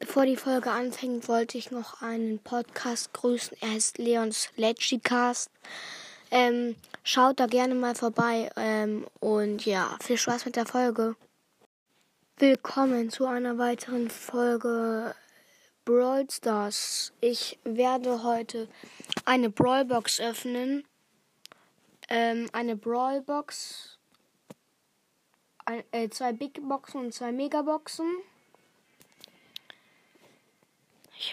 Bevor 0.00 0.26
die 0.26 0.36
Folge 0.36 0.70
anfängt, 0.70 1.28
wollte 1.28 1.56
ich 1.56 1.70
noch 1.70 2.02
einen 2.02 2.40
Podcast 2.40 3.12
grüßen. 3.12 3.56
Er 3.60 3.70
heißt 3.70 3.98
Leons 3.98 4.50
Legicast. 4.56 5.50
Ähm, 6.32 6.74
schaut 7.04 7.38
da 7.38 7.46
gerne 7.46 7.76
mal 7.76 7.94
vorbei. 7.94 8.50
Ähm, 8.56 9.06
und 9.20 9.64
ja, 9.64 9.96
viel 10.02 10.16
Spaß 10.16 10.46
mit 10.46 10.56
der 10.56 10.66
Folge. 10.66 11.14
Willkommen 12.38 13.08
zu 13.10 13.26
einer 13.26 13.56
weiteren 13.56 14.10
Folge 14.10 15.14
Brawl 15.84 16.28
Stars. 16.28 17.12
Ich 17.20 17.60
werde 17.62 18.24
heute 18.24 18.68
eine 19.24 19.48
Brawlbox 19.48 20.20
öffnen. 20.20 20.84
Ähm, 22.08 22.48
eine 22.52 22.74
Brawlbox. 22.74 23.96
Ein, 25.64 25.84
äh, 25.92 26.08
zwei 26.08 26.32
Big 26.32 26.60
Boxen 26.68 27.00
und 27.00 27.14
zwei 27.14 27.30
Megaboxen. 27.30 28.06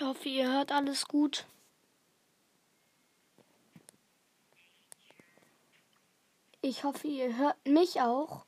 Ich 0.01 0.07
hoffe, 0.07 0.29
ihr 0.29 0.51
hört 0.51 0.71
alles 0.71 1.07
gut. 1.07 1.45
Ich 6.63 6.83
hoffe, 6.83 7.07
ihr 7.07 7.37
hört 7.37 7.55
mich 7.67 8.01
auch. 8.01 8.43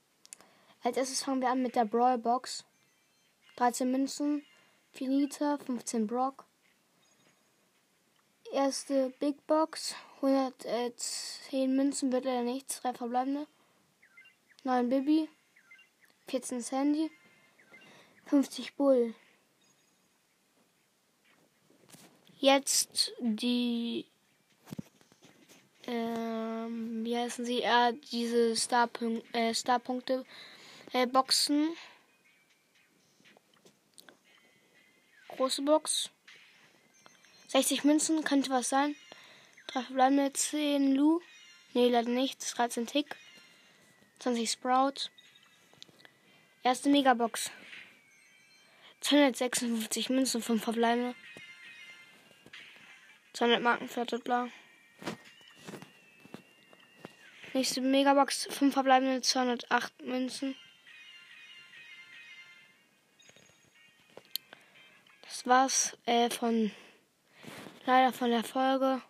Als 0.81 0.97
erstes 0.97 1.21
fangen 1.21 1.41
wir 1.41 1.51
an 1.51 1.61
mit 1.61 1.75
der 1.75 1.85
Brawl 1.85 2.17
Box. 2.17 2.65
13 3.57 3.91
Münzen, 3.91 4.43
4 4.93 5.09
Liter, 5.09 5.59
15 5.59 6.07
Brock. 6.07 6.47
Erste 8.51 9.11
Big 9.19 9.45
Box, 9.45 9.93
110 10.23 11.75
Münzen 11.75 12.11
wird 12.11 12.25
leider 12.25 12.41
nichts, 12.41 12.81
3 12.81 12.95
verbleibende. 12.95 13.45
9 14.63 14.89
Bibi, 14.89 15.29
14 16.29 16.61
Sandy, 16.61 17.11
50 18.25 18.75
Bull. 18.75 19.13
Jetzt 22.43 23.13
die, 23.21 24.05
ähm, 25.87 27.05
wie 27.05 27.17
heißen 27.17 27.45
sie, 27.45 27.61
äh, 27.61 27.93
diese 28.11 28.53
Starpunk 28.57 29.23
äh, 29.33 29.53
Starpunkte 29.53 30.25
äh, 30.91 31.07
Boxen. 31.07 31.69
Große 35.29 35.61
Box. 35.61 36.09
60 37.47 37.85
Münzen, 37.85 38.25
könnte 38.25 38.49
was 38.49 38.67
sein. 38.67 38.97
Drei 39.67 39.83
verbleibende 39.83 40.33
10 40.33 40.95
Lu. 40.95 41.21
Nee, 41.73 41.87
leider 41.87 42.09
nicht. 42.09 42.41
13 42.57 42.87
Tick. 42.87 43.15
20 44.19 44.51
Sprout. 44.51 45.09
Erste 46.61 46.89
Megabox. 46.89 47.51
256 48.99 50.09
Münzen, 50.09 50.41
5 50.41 50.61
verbleibende. 50.61 51.15
200 53.33 53.61
Marken 53.61 53.89
viertet 53.89 54.23
blau. 54.23 54.47
Nächste 57.53 57.81
Megabox, 57.81 58.47
5 58.49 58.73
verbleibende 58.73 59.21
208 59.21 60.01
Münzen. 60.03 60.55
Das 65.21 65.45
war's 65.45 65.97
äh, 66.05 66.29
von 66.29 66.71
leider 67.85 68.13
von 68.13 68.29
der 68.29 68.43
Folge. 68.43 69.01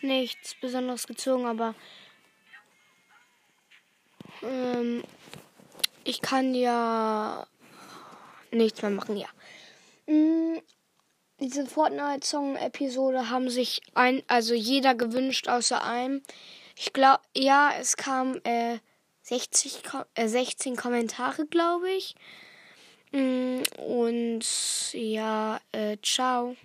Nichts 0.00 0.54
Besonderes 0.54 1.06
gezogen, 1.06 1.46
aber 1.46 1.74
ähm, 4.42 5.02
ich 6.04 6.22
kann 6.22 6.54
ja 6.54 7.46
nichts 8.50 8.80
mehr 8.82 8.90
machen, 8.90 9.16
ja. 9.16 9.28
Mm, 10.06 10.60
diese 11.40 11.66
Fortnite-Song-Episode 11.66 13.30
haben 13.30 13.50
sich 13.50 13.80
ein, 13.94 14.22
also 14.26 14.54
jeder 14.54 14.94
gewünscht 14.94 15.48
außer 15.48 15.82
einem. 15.84 16.22
Ich 16.76 16.92
glaube, 16.92 17.20
ja, 17.36 17.70
es 17.78 17.96
kam 17.96 18.40
äh, 18.44 18.78
60, 19.22 19.82
äh, 20.14 20.28
16 20.28 20.76
Kommentare, 20.76 21.46
glaube 21.46 21.90
ich. 21.90 22.14
Mm, 23.12 23.62
und 23.78 24.44
ja, 24.92 25.60
äh, 25.72 25.96
ciao. 26.02 26.56